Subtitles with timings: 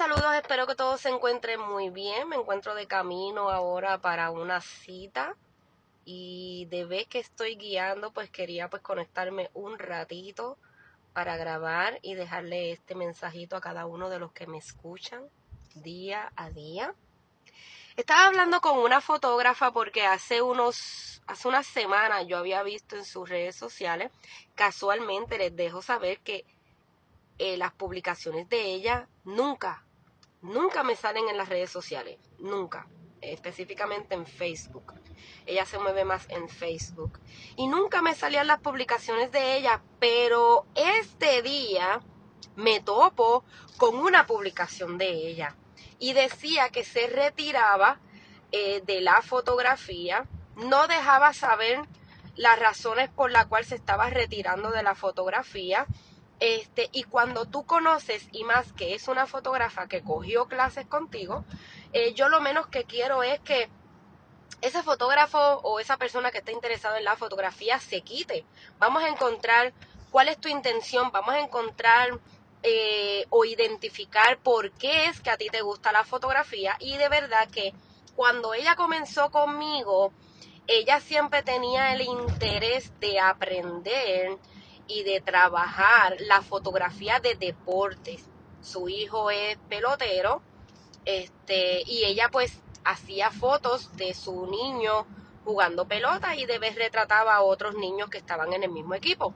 [0.00, 2.26] saludos, espero que todos se encuentren muy bien.
[2.26, 5.36] Me encuentro de camino ahora para una cita
[6.06, 10.56] y de vez que estoy guiando, pues quería pues conectarme un ratito
[11.12, 15.28] para grabar y dejarle este mensajito a cada uno de los que me escuchan
[15.74, 16.94] día a día.
[17.94, 23.04] Estaba hablando con una fotógrafa porque hace unos hace unas semanas yo había visto en
[23.04, 24.10] sus redes sociales,
[24.54, 26.46] casualmente les dejo saber que
[27.42, 29.82] eh, las publicaciones de ella nunca,
[30.42, 32.86] nunca me salen en las redes sociales, nunca,
[33.20, 34.94] específicamente en Facebook.
[35.46, 37.20] Ella se mueve más en Facebook.
[37.56, 42.00] Y nunca me salían las publicaciones de ella, pero este día
[42.56, 43.44] me topo
[43.76, 45.56] con una publicación de ella.
[45.98, 48.00] Y decía que se retiraba
[48.52, 50.26] eh, de la fotografía,
[50.56, 51.80] no dejaba saber
[52.36, 55.86] las razones por las cuales se estaba retirando de la fotografía
[56.40, 61.44] este, y cuando tú conoces, y más que es una fotógrafa que cogió clases contigo,
[61.92, 63.68] eh, yo lo menos que quiero es que
[64.62, 68.44] ese fotógrafo o esa persona que está interesado en la fotografía se quite.
[68.78, 69.72] Vamos a encontrar
[70.10, 72.18] cuál es tu intención, vamos a encontrar
[72.62, 76.76] eh, o identificar por qué es que a ti te gusta la fotografía.
[76.78, 77.72] Y de verdad que
[78.16, 80.12] cuando ella comenzó conmigo,
[80.66, 84.38] ella siempre tenía el interés de aprender
[84.90, 88.24] y de trabajar la fotografía de deportes.
[88.60, 90.42] Su hijo es pelotero,
[91.04, 95.06] este, y ella pues hacía fotos de su niño
[95.44, 99.34] jugando pelota y de vez retrataba a otros niños que estaban en el mismo equipo.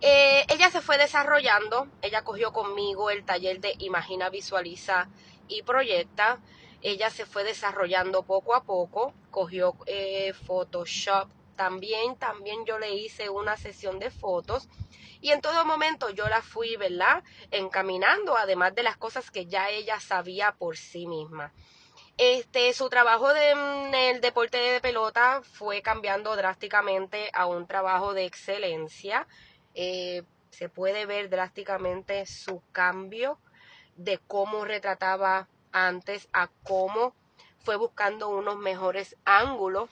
[0.00, 5.08] Eh, ella se fue desarrollando, ella cogió conmigo el taller de Imagina, Visualiza
[5.48, 6.38] y Proyecta.
[6.82, 13.28] Ella se fue desarrollando poco a poco, cogió eh, Photoshop, también, también yo le hice
[13.30, 14.68] una sesión de fotos
[15.20, 17.24] y en todo momento yo la fui, ¿verdad?
[17.50, 21.52] Encaminando, además de las cosas que ya ella sabía por sí misma.
[22.16, 28.14] Este, su trabajo de, en el deporte de pelota fue cambiando drásticamente a un trabajo
[28.14, 29.26] de excelencia.
[29.74, 33.40] Eh, se puede ver drásticamente su cambio
[33.96, 37.14] de cómo retrataba antes a cómo
[37.64, 39.90] fue buscando unos mejores ángulos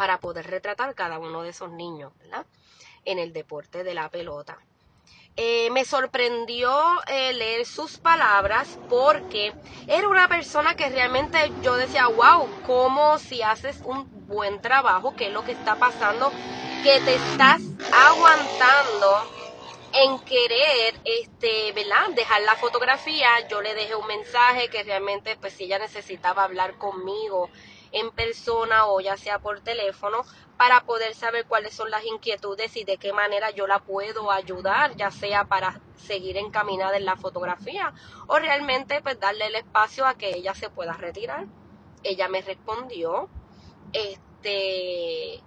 [0.00, 2.46] para poder retratar cada uno de esos niños, ¿verdad?
[3.04, 4.56] En el deporte de la pelota.
[5.36, 6.72] Eh, me sorprendió
[7.06, 9.52] eh, leer sus palabras porque
[9.86, 15.26] era una persona que realmente yo decía, wow, como si haces un buen trabajo, qué
[15.26, 16.32] es lo que está pasando,
[16.82, 19.28] que te estás aguantando
[19.92, 22.08] en querer, este, ¿verdad?
[22.14, 26.78] Dejar la fotografía, yo le dejé un mensaje que realmente, pues si ella necesitaba hablar
[26.78, 27.50] conmigo,
[27.92, 30.24] en persona o ya sea por teléfono
[30.56, 34.94] para poder saber cuáles son las inquietudes y de qué manera yo la puedo ayudar,
[34.96, 37.94] ya sea para seguir encaminada en la fotografía
[38.26, 41.46] o realmente pues darle el espacio a que ella se pueda retirar.
[42.02, 43.28] Ella me respondió
[43.92, 45.42] este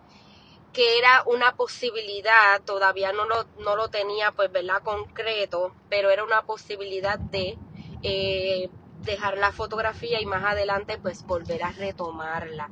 [0.74, 4.82] que era una posibilidad, todavía no lo, no lo tenía pues, ¿verdad?
[4.82, 7.60] Concreto, pero era una posibilidad de
[8.02, 8.70] eh,
[9.04, 12.70] dejar la fotografía y más adelante pues volver a retomarla.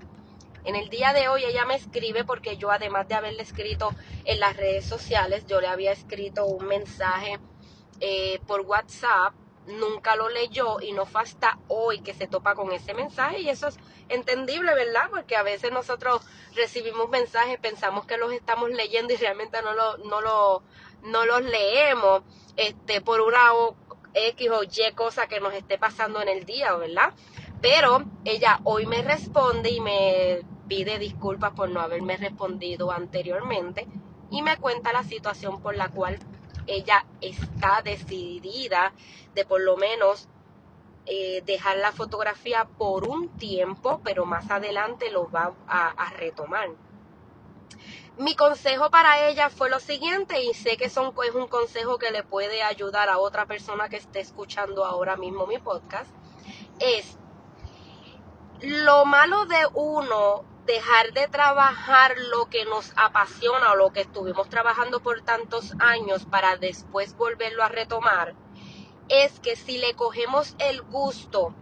[0.63, 3.93] En el día de hoy ella me escribe porque yo además de haberle escrito
[4.25, 7.39] en las redes sociales, yo le había escrito un mensaje
[7.99, 9.33] eh, por WhatsApp,
[9.65, 13.49] nunca lo leyó y no fue hasta hoy que se topa con ese mensaje y
[13.49, 13.77] eso es
[14.09, 15.09] entendible, ¿verdad?
[15.09, 16.21] Porque a veces nosotros
[16.55, 20.63] recibimos mensajes, pensamos que los estamos leyendo y realmente no, lo, no, lo,
[21.03, 22.23] no los leemos
[22.57, 23.53] este, por una
[24.13, 27.13] X o Y cosa que nos esté pasando en el día, ¿verdad?
[27.61, 33.88] Pero ella hoy me responde y me pide disculpas por no haberme respondido anteriormente
[34.29, 36.17] y me cuenta la situación por la cual
[36.67, 38.94] ella está decidida
[39.35, 40.28] de por lo menos
[41.05, 46.69] eh, dejar la fotografía por un tiempo, pero más adelante lo va a retomar.
[48.17, 51.11] Mi consejo para ella fue lo siguiente, y sé que es un
[51.47, 56.11] consejo que le puede ayudar a otra persona que esté escuchando ahora mismo mi podcast,
[56.79, 57.17] es
[58.61, 64.49] lo malo de uno dejar de trabajar lo que nos apasiona o lo que estuvimos
[64.49, 68.35] trabajando por tantos años para después volverlo a retomar,
[69.09, 71.55] es que si le cogemos el gusto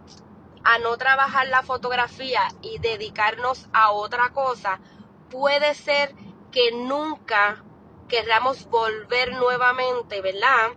[0.63, 4.81] a no trabajar la fotografía y dedicarnos a otra cosa,
[5.29, 6.15] puede ser
[6.51, 7.63] que nunca
[8.07, 10.71] querramos volver nuevamente, ¿verdad?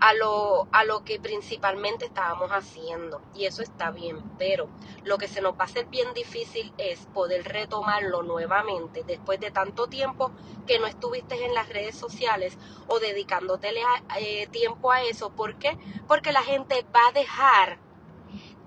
[0.00, 3.22] a lo, a lo que principalmente estábamos haciendo.
[3.34, 4.68] Y eso está bien, pero
[5.04, 9.50] lo que se nos va a hacer bien difícil es poder retomarlo nuevamente después de
[9.50, 10.32] tanto tiempo
[10.66, 12.58] que no estuviste en las redes sociales
[12.88, 13.70] o dedicándote
[14.18, 15.30] eh, tiempo a eso.
[15.30, 15.78] ¿Por qué?
[16.06, 17.78] Porque la gente va a dejar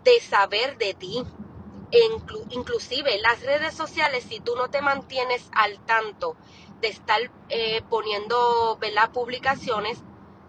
[0.03, 1.23] de saber de ti.
[1.91, 6.35] Inclusive las redes sociales, si tú no te mantienes al tanto
[6.81, 7.19] de estar
[7.49, 9.11] eh, poniendo ¿verdad?
[9.11, 9.99] publicaciones,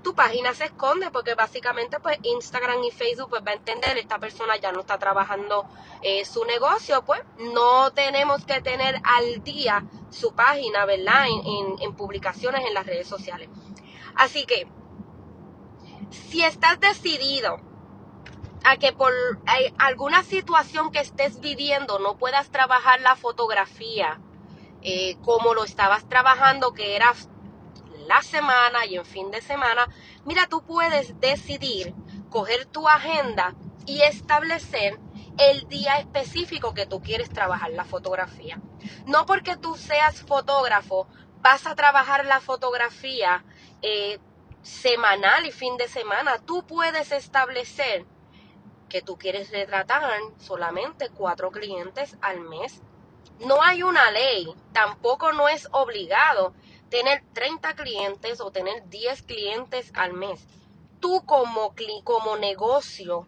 [0.03, 4.19] tu página se esconde porque básicamente pues Instagram y Facebook pues va a entender esta
[4.19, 5.67] persona ya no está trabajando
[6.03, 7.21] eh, su negocio pues
[7.55, 11.27] no tenemos que tener al día su página verdad
[11.81, 13.49] en, publicaciones en las redes sociales
[14.15, 14.67] así que
[16.11, 17.61] si estás decidido
[18.77, 19.13] que por
[19.79, 24.21] alguna situación que estés viviendo no puedas trabajar la fotografía
[24.83, 27.15] eh, como lo estabas trabajando que era
[28.07, 29.87] la semana y en fin de semana,
[30.25, 31.95] mira, tú puedes decidir
[32.31, 33.55] coger tu agenda
[33.87, 34.99] y establecer
[35.39, 38.61] el día específico que tú quieres trabajar la fotografía.
[39.07, 41.07] No porque tú seas fotógrafo,
[41.41, 43.45] vas a trabajar la fotografía
[43.83, 44.19] eh,
[44.63, 46.39] semanal y fin de semana.
[46.39, 48.07] Tú puedes establecer
[48.91, 50.03] que tú quieres retratar
[50.39, 52.83] solamente cuatro clientes al mes.
[53.39, 56.53] No hay una ley, tampoco no es obligado
[56.91, 60.47] tener 30 clientes o tener 10 clientes al mes.
[61.01, 63.27] Tú como, como negocio,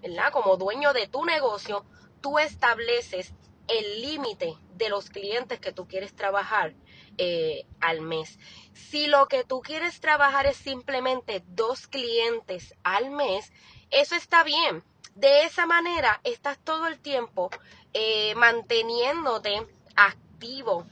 [0.00, 0.30] ¿verdad?
[0.30, 1.84] Como dueño de tu negocio,
[2.20, 3.34] tú estableces
[3.66, 6.74] el límite de los clientes que tú quieres trabajar
[7.18, 8.38] eh, al mes.
[8.72, 13.52] Si lo que tú quieres trabajar es simplemente dos clientes al mes,
[13.90, 14.84] eso está bien.
[15.18, 17.50] De esa manera estás todo el tiempo
[17.92, 19.66] eh, manteniéndote
[19.96, 20.86] activo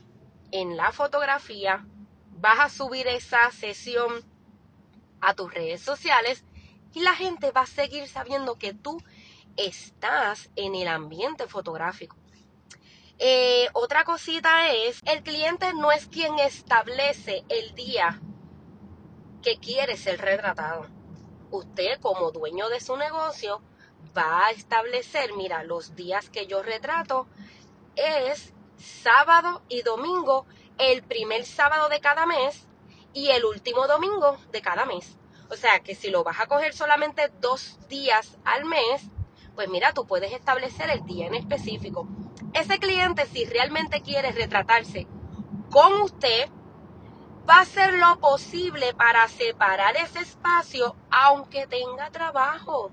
[0.50, 1.86] en la fotografía,
[2.32, 4.24] vas a subir esa sesión
[5.20, 6.42] a tus redes sociales
[6.92, 9.00] y la gente va a seguir sabiendo que tú
[9.56, 12.16] estás en el ambiente fotográfico.
[13.20, 18.20] Eh, otra cosita es, el cliente no es quien establece el día
[19.40, 20.88] que quiere ser retratado.
[21.52, 23.62] Usted como dueño de su negocio
[24.16, 27.26] va a establecer, mira, los días que yo retrato
[27.96, 30.46] es sábado y domingo
[30.78, 32.66] el primer sábado de cada mes
[33.12, 35.16] y el último domingo de cada mes.
[35.50, 39.02] O sea que si lo vas a coger solamente dos días al mes,
[39.54, 42.06] pues mira, tú puedes establecer el día en específico.
[42.52, 45.06] Ese cliente, si realmente quiere retratarse
[45.70, 46.50] con usted,
[47.48, 52.90] va a hacer lo posible para separar ese espacio aunque tenga trabajo.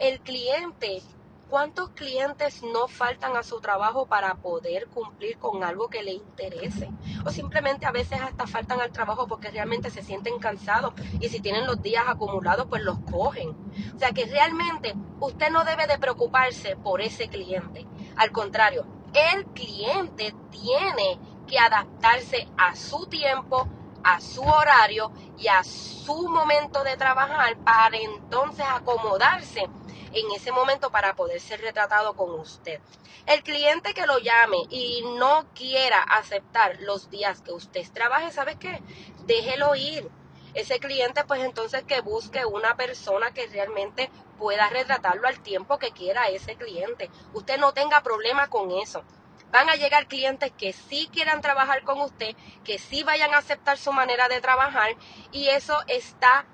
[0.00, 1.02] El cliente
[1.50, 6.88] ¿Cuántos clientes no faltan a su trabajo para poder cumplir con algo que le interese?
[7.26, 11.40] O simplemente a veces hasta faltan al trabajo porque realmente se sienten cansados y si
[11.40, 13.48] tienen los días acumulados pues los cogen.
[13.96, 17.84] O sea que realmente usted no debe de preocuparse por ese cliente.
[18.14, 21.18] Al contrario, el cliente tiene
[21.48, 23.66] que adaptarse a su tiempo,
[24.02, 29.68] a su horario y a su momento de trabajar para entonces acomodarse
[30.12, 32.80] en ese momento para poder ser retratado con usted.
[33.26, 38.56] El cliente que lo llame y no quiera aceptar los días que usted trabaje, ¿sabe
[38.56, 38.82] qué?
[39.24, 40.08] Déjelo ir.
[40.52, 45.92] Ese cliente pues entonces que busque una persona que realmente pueda retratarlo al tiempo que
[45.92, 47.08] quiera ese cliente.
[47.34, 49.04] Usted no tenga problema con eso
[49.50, 53.78] van a llegar clientes que sí quieran trabajar con usted, que sí vayan a aceptar
[53.78, 54.90] su manera de trabajar
[55.32, 56.46] y eso está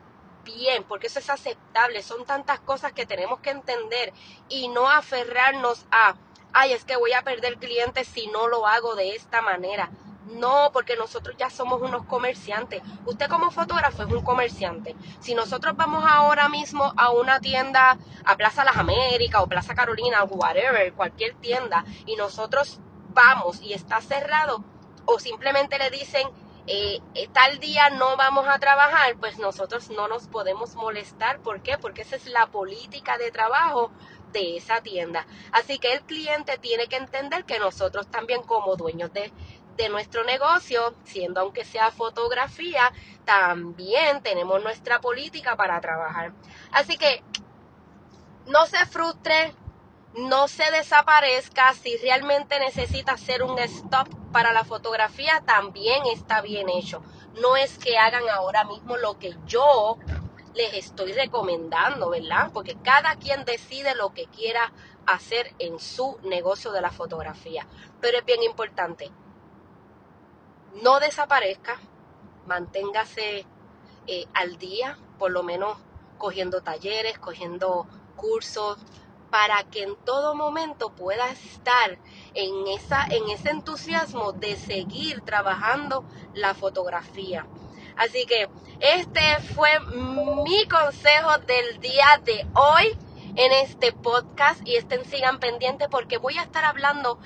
[0.45, 2.03] bien, porque eso es aceptable.
[2.03, 4.13] Son tantas cosas que tenemos que entender
[4.49, 6.15] y no aferrarnos a,
[6.53, 9.91] ay, es que voy a perder clientes si no lo hago de esta manera.
[10.27, 12.83] No, porque nosotros ya somos unos comerciantes.
[13.05, 14.97] Usted como fotógrafo es un comerciante.
[15.21, 20.25] Si nosotros vamos ahora mismo a una tienda, a Plaza Las Américas o Plaza Carolina,
[20.25, 22.81] whatever, cualquier tienda, y nosotros
[23.17, 24.63] vamos y está cerrado,
[25.07, 26.29] o simplemente le dicen,
[26.69, 31.41] eh, eh, tal día no vamos a trabajar, pues nosotros no nos podemos molestar.
[31.41, 31.79] ¿Por qué?
[31.79, 33.91] Porque esa es la política de trabajo
[34.33, 35.27] de esa tienda.
[35.53, 39.33] Así que el cliente tiene que entender que nosotros también como dueños de,
[39.77, 42.93] de nuestro negocio, siendo aunque sea fotografía,
[43.25, 46.33] también tenemos nuestra política para trabajar.
[46.73, 47.23] Así que
[48.49, 49.55] no se frustre,
[50.17, 51.73] no se desaparezca.
[51.75, 57.03] Si realmente necesita hacer un stop para la fotografía, también está bien hecho.
[57.41, 59.99] No es que hagan ahora mismo lo que yo
[60.55, 62.51] les estoy recomendando, ¿verdad?
[62.53, 64.73] Porque cada quien decide lo que quiera
[65.07, 67.67] hacer en su negocio de la fotografía.
[68.01, 69.11] Pero es bien importante,
[70.83, 71.79] no desaparezca,
[72.47, 73.47] manténgase
[74.07, 75.77] eh, al día, por lo menos
[76.17, 78.79] cogiendo talleres, cogiendo cursos,
[79.31, 81.99] para que en todo momento puedas estar
[82.35, 86.05] en, esa, en ese entusiasmo de seguir trabajando
[86.35, 87.47] la fotografía.
[87.97, 88.49] Así que
[88.81, 89.71] este fue
[90.45, 92.97] mi consejo del día de hoy
[93.37, 97.19] en este podcast y estén sigan pendientes porque voy a estar hablando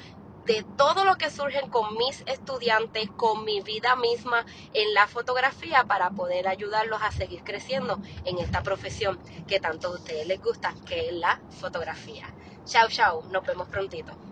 [0.50, 5.84] de todo lo que surge con mis estudiantes, con mi vida misma en la fotografía
[5.84, 10.74] para poder ayudarlos a seguir creciendo en esta profesión que tanto a ustedes les gusta,
[10.84, 12.26] que es la fotografía.
[12.64, 14.29] Chao, chao, nos vemos prontito.